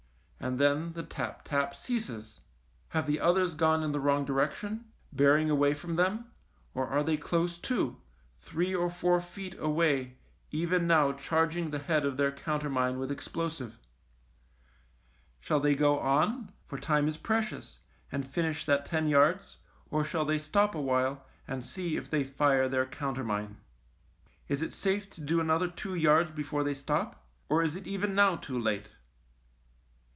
And 0.43 0.57
then 0.57 0.93
the 0.93 1.03
tap 1.03 1.43
tap 1.45 1.75
ceases. 1.75 2.39
Have 2.89 3.05
the 3.05 3.19
others 3.19 3.53
gone 3.53 3.83
in 3.83 3.91
the 3.91 3.99
wrong 3.99 4.25
direction, 4.25 4.85
bearing 5.13 5.51
away 5.51 5.75
from 5.75 5.93
them, 5.93 6.31
or 6.73 6.87
are 6.87 7.03
they 7.03 7.15
close 7.15 7.59
to, 7.59 8.01
three 8.39 8.73
or 8.73 8.89
four 8.89 9.21
feet 9.21 9.53
away 9.59 10.17
even 10.49 10.87
now 10.87 11.11
charging 11.11 11.69
the 11.69 11.77
head 11.77 12.07
of 12.07 12.17
their 12.17 12.31
countermine 12.31 12.97
with 12.97 13.11
explosive? 13.11 13.77
Shall 15.39 15.59
they 15.59 15.75
go 15.75 15.99
on, 15.99 16.51
for 16.65 16.79
time 16.79 17.07
is 17.07 17.17
precious, 17.17 17.81
and 18.11 18.27
finish 18.27 18.65
that 18.65 18.83
ten 18.87 19.07
yards, 19.07 19.57
or 19.91 20.03
shall 20.03 20.25
they 20.25 20.39
stop 20.39 20.73
awhile 20.73 21.23
and 21.47 21.63
see 21.63 21.97
if 21.97 22.09
they 22.09 22.23
fire 22.23 22.67
their 22.67 22.87
countermine? 22.87 23.57
Is 24.47 24.63
it 24.63 24.73
safe 24.73 25.07
to 25.11 25.21
do 25.21 25.39
another 25.39 25.67
two 25.67 25.93
yards 25.93 26.31
before 26.31 26.63
they 26.63 26.73
stop, 26.73 27.27
or 27.47 27.61
is 27.61 27.75
it 27.75 27.85
even 27.85 28.15
now 28.15 28.35
too 28.37 28.57
late 28.57 28.89